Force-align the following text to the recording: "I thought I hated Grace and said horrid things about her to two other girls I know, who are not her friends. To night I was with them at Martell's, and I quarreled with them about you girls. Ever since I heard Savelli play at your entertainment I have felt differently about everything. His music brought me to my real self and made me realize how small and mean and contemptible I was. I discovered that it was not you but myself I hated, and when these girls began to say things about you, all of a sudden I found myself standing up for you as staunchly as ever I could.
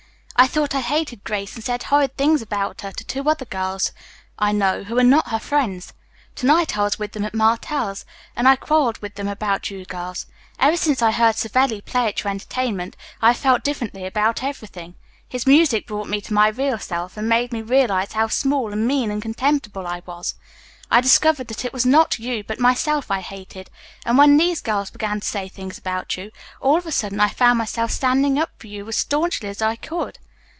"I 0.37 0.47
thought 0.47 0.73
I 0.73 0.79
hated 0.79 1.23
Grace 1.23 1.53
and 1.53 1.63
said 1.63 1.83
horrid 1.83 2.17
things 2.17 2.41
about 2.41 2.81
her 2.81 2.91
to 2.91 3.03
two 3.05 3.29
other 3.29 3.45
girls 3.45 3.91
I 4.39 4.51
know, 4.51 4.83
who 4.85 4.97
are 4.97 5.03
not 5.03 5.27
her 5.29 5.37
friends. 5.37 5.93
To 6.37 6.47
night 6.47 6.75
I 6.75 6.81
was 6.81 6.97
with 6.97 7.11
them 7.11 7.25
at 7.25 7.35
Martell's, 7.35 8.05
and 8.35 8.47
I 8.47 8.55
quarreled 8.55 8.97
with 9.03 9.13
them 9.13 9.27
about 9.27 9.69
you 9.69 9.85
girls. 9.85 10.25
Ever 10.57 10.77
since 10.77 10.99
I 10.99 11.11
heard 11.11 11.35
Savelli 11.35 11.79
play 11.81 12.07
at 12.07 12.23
your 12.23 12.31
entertainment 12.31 12.97
I 13.21 13.27
have 13.27 13.37
felt 13.37 13.63
differently 13.63 14.03
about 14.03 14.41
everything. 14.41 14.95
His 15.29 15.45
music 15.45 15.85
brought 15.85 16.07
me 16.09 16.19
to 16.21 16.33
my 16.33 16.47
real 16.47 16.79
self 16.79 17.17
and 17.17 17.29
made 17.29 17.51
me 17.53 17.61
realize 17.61 18.13
how 18.13 18.27
small 18.27 18.73
and 18.73 18.87
mean 18.87 19.11
and 19.11 19.21
contemptible 19.21 19.85
I 19.85 20.01
was. 20.07 20.33
I 20.89 21.01
discovered 21.01 21.49
that 21.49 21.63
it 21.63 21.71
was 21.71 21.85
not 21.85 22.17
you 22.17 22.43
but 22.43 22.59
myself 22.59 23.11
I 23.11 23.21
hated, 23.21 23.69
and 24.07 24.17
when 24.17 24.37
these 24.37 24.59
girls 24.59 24.89
began 24.89 25.19
to 25.19 25.27
say 25.27 25.47
things 25.47 25.77
about 25.77 26.17
you, 26.17 26.31
all 26.59 26.77
of 26.79 26.87
a 26.87 26.91
sudden 26.91 27.19
I 27.19 27.29
found 27.29 27.59
myself 27.59 27.91
standing 27.91 28.39
up 28.39 28.49
for 28.57 28.65
you 28.65 28.87
as 28.87 28.97
staunchly 28.97 29.47
as 29.47 29.61
ever 29.61 29.69
I 29.73 29.75
could. 29.75 30.17